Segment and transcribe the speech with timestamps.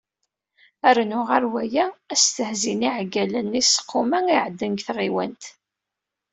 [0.97, 5.43] Rnu ɣer waya, asetehzi n yiεeggalen n yiseqquma i iεeddan deg tɣiwant.